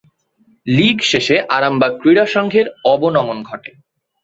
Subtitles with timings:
[0.67, 3.71] লীগ শেষে আরামবাগ ক্রীড়া সংঘের অবনমন ঘটে।